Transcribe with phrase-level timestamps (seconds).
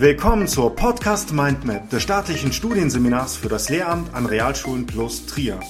[0.00, 5.60] Willkommen zur Podcast Mindmap des staatlichen Studienseminars für das Lehramt an Realschulen plus Trier.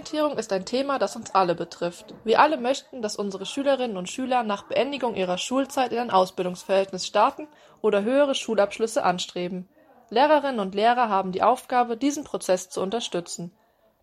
[0.00, 2.14] Berufsorientierung ist ein Thema, das uns alle betrifft.
[2.24, 7.06] Wir alle möchten, dass unsere Schülerinnen und Schüler nach Beendigung ihrer Schulzeit in ein Ausbildungsverhältnis
[7.06, 7.48] starten
[7.82, 9.68] oder höhere Schulabschlüsse anstreben.
[10.08, 13.52] Lehrerinnen und Lehrer haben die Aufgabe, diesen Prozess zu unterstützen.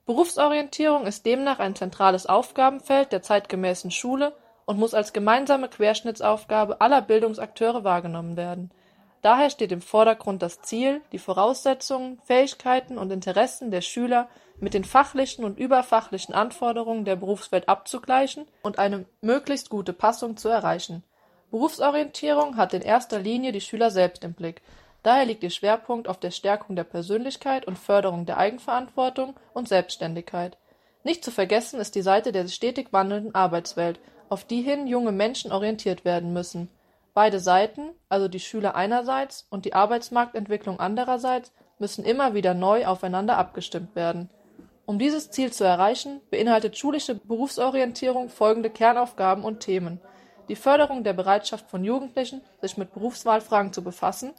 [0.05, 7.01] Berufsorientierung ist demnach ein zentrales Aufgabenfeld der zeitgemäßen Schule und muss als gemeinsame Querschnittsaufgabe aller
[7.01, 8.71] Bildungsakteure wahrgenommen werden.
[9.27, 14.29] Daher steht im Vordergrund das Ziel, die Voraussetzungen, Fähigkeiten und Interessen der Schüler
[14.61, 20.47] mit den fachlichen und überfachlichen Anforderungen der Berufswelt abzugleichen und eine möglichst gute Passung zu
[20.47, 21.03] erreichen.
[21.51, 24.61] Berufsorientierung hat in erster Linie die Schüler selbst im Blick.
[25.03, 30.57] Daher liegt ihr Schwerpunkt auf der Stärkung der Persönlichkeit und Förderung der Eigenverantwortung und Selbstständigkeit.
[31.03, 35.51] Nicht zu vergessen ist die Seite der stetig wandelnden Arbeitswelt, auf die hin junge Menschen
[35.51, 36.69] orientiert werden müssen.
[37.17, 43.39] Beide Seiten, also die Schüler einerseits und die Arbeitsmarktentwicklung andererseits, müssen immer wieder neu aufeinander
[43.39, 44.29] abgestimmt werden.
[44.85, 49.99] Um dieses Ziel zu erreichen, beinhaltet schulische Berufsorientierung folgende Kernaufgaben und Themen:
[50.47, 54.35] die Förderung der Bereitschaft von Jugendlichen, sich mit Berufswahlfragen zu befassen,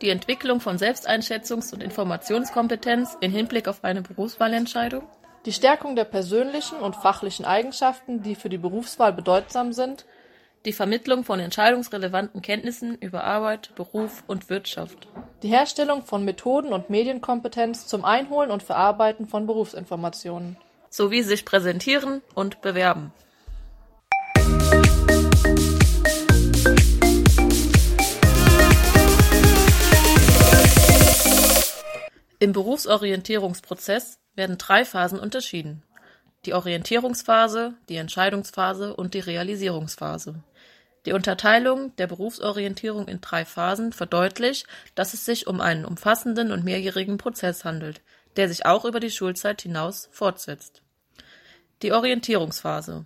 [0.00, 5.02] die Entwicklung von Selbsteinschätzungs- und Informationskompetenz in Hinblick auf eine Berufswahlentscheidung,
[5.46, 10.06] die Stärkung der persönlichen und fachlichen Eigenschaften, die für die Berufswahl bedeutsam sind,
[10.64, 15.08] die Vermittlung von entscheidungsrelevanten Kenntnissen über Arbeit, Beruf und Wirtschaft,
[15.42, 20.56] die Herstellung von Methoden und Medienkompetenz zum Einholen und Verarbeiten von Berufsinformationen.
[20.88, 23.12] Sowie sich präsentieren und bewerben.
[32.38, 35.82] Im Berufsorientierungsprozess werden drei Phasen unterschieden:
[36.46, 40.42] die Orientierungsphase, die Entscheidungsphase und die Realisierungsphase.
[41.06, 46.64] Die Unterteilung der Berufsorientierung in drei Phasen verdeutlicht, dass es sich um einen umfassenden und
[46.64, 48.00] mehrjährigen Prozess handelt,
[48.36, 50.82] der sich auch über die Schulzeit hinaus fortsetzt.
[51.82, 53.04] Die Orientierungsphase.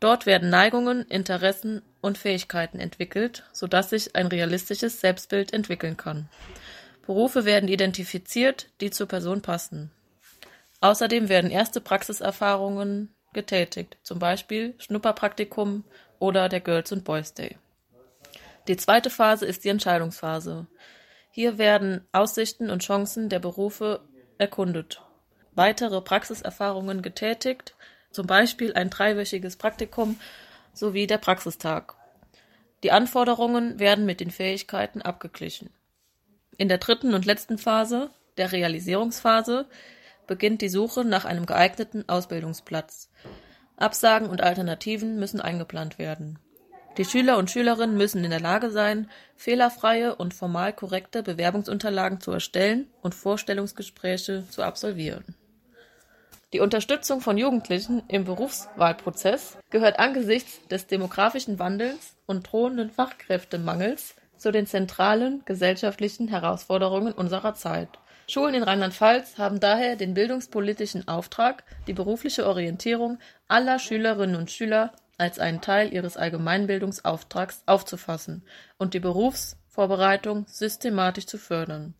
[0.00, 6.28] Dort werden Neigungen, Interessen und Fähigkeiten entwickelt, sodass sich ein realistisches Selbstbild entwickeln kann.
[7.06, 9.90] Berufe werden identifiziert, die zur Person passen.
[10.82, 15.84] Außerdem werden erste Praxiserfahrungen getätigt, zum Beispiel Schnupperpraktikum
[16.18, 17.56] oder der Girls and Boys Day.
[18.66, 20.66] Die zweite Phase ist die Entscheidungsphase.
[21.30, 24.00] Hier werden Aussichten und Chancen der Berufe
[24.38, 25.00] erkundet,
[25.52, 27.76] weitere Praxiserfahrungen getätigt,
[28.10, 30.18] zum Beispiel ein dreiwöchiges Praktikum
[30.74, 31.94] sowie der Praxistag.
[32.82, 35.70] Die Anforderungen werden mit den Fähigkeiten abgeglichen.
[36.56, 39.68] In der dritten und letzten Phase, der Realisierungsphase,
[40.26, 43.10] beginnt die Suche nach einem geeigneten Ausbildungsplatz.
[43.76, 46.38] Absagen und Alternativen müssen eingeplant werden.
[46.98, 52.32] Die Schüler und Schülerinnen müssen in der Lage sein, fehlerfreie und formal korrekte Bewerbungsunterlagen zu
[52.32, 55.34] erstellen und Vorstellungsgespräche zu absolvieren.
[56.52, 64.50] Die Unterstützung von Jugendlichen im Berufswahlprozess gehört angesichts des demografischen Wandels und drohenden Fachkräftemangels zu
[64.50, 67.88] den zentralen gesellschaftlichen Herausforderungen unserer Zeit.
[68.28, 73.18] Schulen in Rheinland-Pfalz haben daher den bildungspolitischen Auftrag, die berufliche Orientierung
[73.48, 78.44] aller Schülerinnen und Schüler als einen Teil ihres Allgemeinbildungsauftrags aufzufassen
[78.78, 81.94] und die Berufsvorbereitung systematisch zu fördern.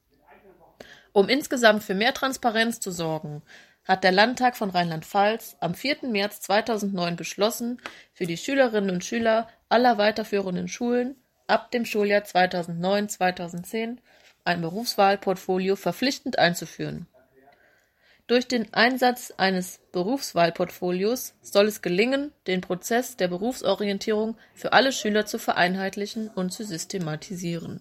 [1.12, 3.42] Um insgesamt für mehr Transparenz zu sorgen,
[3.84, 6.08] hat der Landtag von Rheinland-Pfalz am 4.
[6.08, 7.80] März 2009 beschlossen,
[8.14, 11.16] für die Schülerinnen und Schüler aller weiterführenden Schulen
[11.48, 13.98] ab dem Schuljahr 2009/2010
[14.44, 17.06] ein Berufswahlportfolio verpflichtend einzuführen.
[18.26, 25.26] Durch den Einsatz eines Berufswahlportfolios soll es gelingen, den Prozess der Berufsorientierung für alle Schüler
[25.26, 27.80] zu vereinheitlichen und zu systematisieren.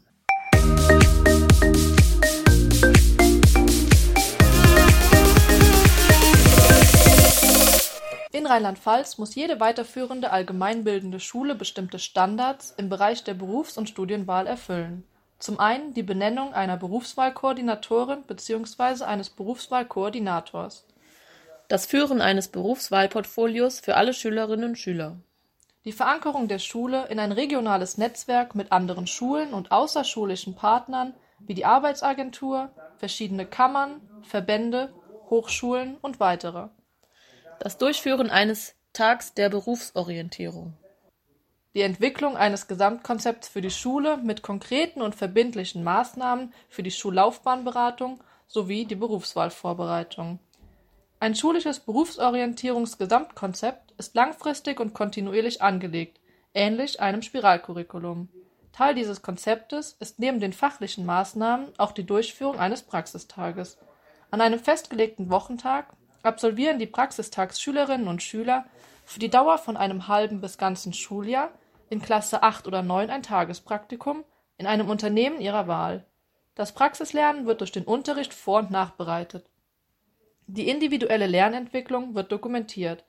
[8.34, 14.48] In Rheinland-Pfalz muss jede weiterführende allgemeinbildende Schule bestimmte Standards im Bereich der Berufs- und Studienwahl
[14.48, 15.04] erfüllen
[15.42, 19.04] zum einen die Benennung einer Berufswahlkoordinatorin bzw.
[19.04, 20.86] eines Berufswahlkoordinators.
[21.68, 25.18] Das Führen eines Berufswahlportfolios für alle Schülerinnen und Schüler.
[25.84, 31.56] Die Verankerung der Schule in ein regionales Netzwerk mit anderen Schulen und außerschulischen Partnern wie
[31.56, 34.94] die Arbeitsagentur, verschiedene Kammern, Verbände,
[35.32, 36.68] Hochschulen und weitere.
[37.60, 40.74] Das Durchführen eines Tags der Berufsorientierung.
[41.74, 48.22] Die Entwicklung eines Gesamtkonzepts für die Schule mit konkreten und verbindlichen Maßnahmen für die Schullaufbahnberatung
[48.46, 50.40] sowie die Berufswahlvorbereitung.
[51.22, 56.20] Ein schulisches Berufsorientierungsgesamtkonzept ist langfristig und kontinuierlich angelegt,
[56.54, 58.28] ähnlich einem Spiralcurriculum.
[58.74, 63.78] Teil dieses Konzeptes ist neben den fachlichen Maßnahmen auch die Durchführung eines Praxistages.
[64.30, 68.66] An einem festgelegten Wochentag absolvieren die Praxistagsschülerinnen und Schüler
[69.06, 71.52] für die Dauer von einem halben bis ganzen Schuljahr
[71.92, 74.24] in Klasse 8 oder 9 ein Tagespraktikum
[74.58, 76.06] in einem Unternehmen ihrer Wahl.
[76.56, 79.46] Das Praxislernen wird durch den Unterricht vor und nachbereitet.
[80.48, 83.04] Die individuelle Lernentwicklung wird dokumentiert.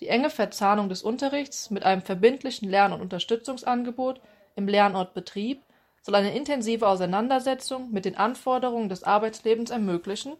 [0.00, 4.22] Die enge Verzahnung des Unterrichts mit einem verbindlichen Lern- und Unterstützungsangebot
[4.56, 5.62] im Lernort Betrieb
[6.00, 10.32] soll eine intensive Auseinandersetzung mit den Anforderungen des Arbeitslebens ermöglichen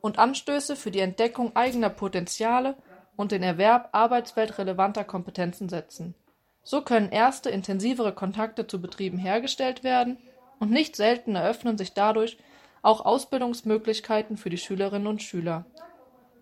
[0.00, 2.76] und Anstöße für die Entdeckung eigener Potenziale
[3.16, 6.14] und den Erwerb arbeitsweltrelevanter Kompetenzen setzen.
[6.62, 10.18] So können erste intensivere Kontakte zu Betrieben hergestellt werden
[10.58, 12.36] und nicht selten eröffnen sich dadurch
[12.82, 15.64] auch Ausbildungsmöglichkeiten für die Schülerinnen und Schüler.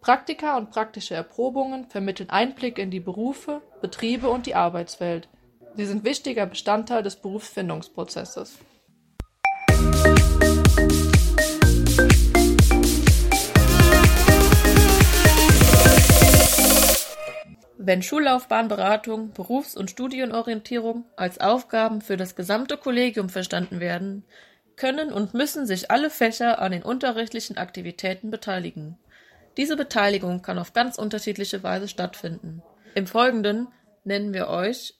[0.00, 5.28] Praktika und praktische Erprobungen vermitteln Einblick in die Berufe, Betriebe und die Arbeitswelt.
[5.74, 8.58] Sie sind wichtiger Bestandteil des Berufsfindungsprozesses.
[17.88, 24.26] Wenn Schullaufbahnberatung, Berufs- und Studienorientierung als Aufgaben für das gesamte Kollegium verstanden werden,
[24.76, 28.98] können und müssen sich alle Fächer an den unterrichtlichen Aktivitäten beteiligen.
[29.56, 32.62] Diese Beteiligung kann auf ganz unterschiedliche Weise stattfinden.
[32.94, 33.68] Im Folgenden
[34.04, 34.92] nennen wir euch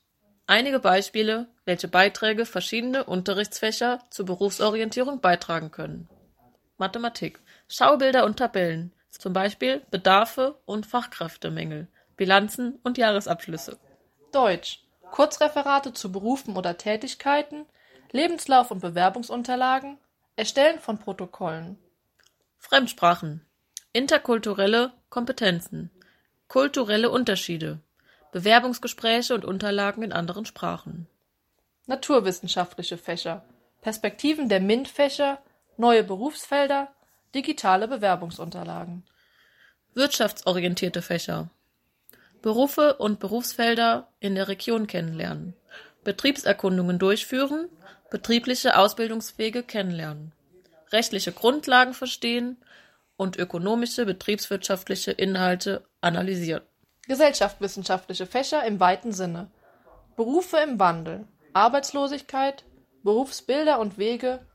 [0.47, 6.09] einige Beispiele, welche Beiträge verschiedene Unterrichtsfächer zur Berufsorientierung beitragen können.
[6.79, 7.39] Mathematik.
[7.69, 11.89] Schaubilder und Tabellen, zum Beispiel Bedarfe und Fachkräftemängel,
[12.19, 13.79] Bilanzen und Jahresabschlüsse.
[14.33, 14.83] Deutsch.
[15.11, 17.65] Kurzreferate zu Berufen oder Tätigkeiten,
[18.13, 19.97] Lebenslauf und Bewerbungsunterlagen,
[20.37, 21.79] Erstellen von Protokollen.
[22.59, 23.47] Fremdsprachen.
[23.95, 25.91] Interkulturelle Kompetenzen.
[26.49, 27.81] Kulturelle Unterschiede.
[28.33, 31.07] Bewerbungsgespräche und Unterlagen in anderen Sprachen.
[31.87, 33.45] Naturwissenschaftliche Fächer.
[33.81, 35.39] Perspektiven der MINT-Fächer,
[35.77, 36.93] neue Berufsfelder,
[37.35, 39.05] digitale Bewerbungsunterlagen.
[39.95, 41.49] Wirtschaftsorientierte Fächer.
[42.43, 45.55] Berufe und Berufsfelder in der Region kennenlernen,
[46.05, 47.69] Betriebserkundungen durchführen,
[48.11, 50.33] betriebliche Ausbildungswege kennenlernen,
[50.93, 52.57] rechtliche Grundlagen verstehen
[53.17, 56.63] und ökonomische betriebswirtschaftliche Inhalte analysieren.
[57.09, 59.51] Gesellschaftswissenschaftliche Fächer im weiten Sinne.
[60.17, 62.65] Berufe im Wandel, Arbeitslosigkeit,
[63.03, 64.47] Berufsbilder und Wege,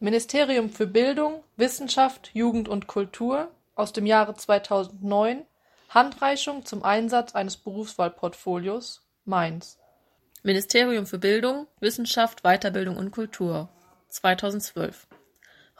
[0.00, 5.44] Ministerium für Bildung, Wissenschaft, Jugend und Kultur aus dem Jahre 2009
[5.88, 9.78] Handreichung zum Einsatz eines Berufswahlportfolios Mainz.
[10.42, 13.68] Ministerium für Bildung, Wissenschaft, Weiterbildung und Kultur
[14.08, 15.06] 2012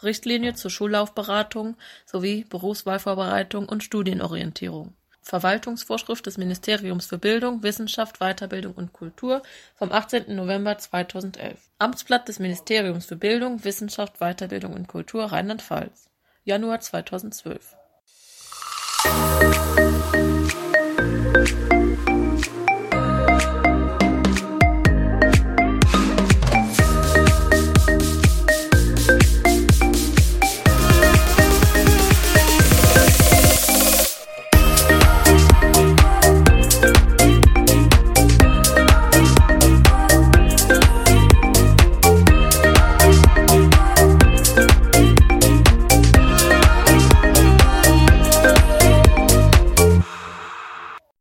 [0.03, 4.95] Richtlinie zur Schullaufberatung sowie Berufswahlvorbereitung und Studienorientierung
[5.25, 9.43] Verwaltungsvorschrift des Ministeriums für Bildung, Wissenschaft, Weiterbildung und Kultur
[9.75, 10.37] vom 18.
[10.37, 11.59] November 2011.
[11.79, 16.11] Amtsblatt des Ministeriums für Bildung, Wissenschaft, Weiterbildung und Kultur Rheinland-Pfalz.
[16.45, 17.75] Januar 2012.